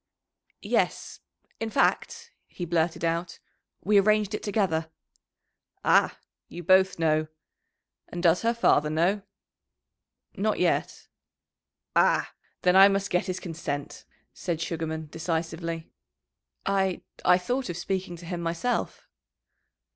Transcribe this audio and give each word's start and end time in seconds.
"Yes. 0.63 1.19
In 1.59 1.69
fact," 1.69 2.31
he 2.47 2.65
blurted 2.65 3.05
out, 3.05 3.37
"we 3.83 3.99
arranged 3.99 4.33
it 4.33 4.41
together." 4.41 4.89
"Ah! 5.85 6.17
You 6.47 6.63
both 6.63 6.97
know. 6.97 7.27
And 8.07 8.23
does 8.23 8.41
her 8.41 8.55
father 8.55 8.89
know?" 8.89 9.21
"Not 10.35 10.57
yet." 10.57 11.07
"Ah! 11.95 12.33
then 12.63 12.75
I 12.75 12.87
must 12.87 13.11
get 13.11 13.27
his 13.27 13.39
consent," 13.39 14.05
said 14.33 14.59
Sugarman 14.59 15.05
decisively. 15.11 15.91
"I 16.65 17.03
I 17.23 17.37
thought 17.37 17.69
of 17.69 17.77
speaking 17.77 18.15
to 18.15 18.25
him 18.25 18.41
myself." 18.41 19.07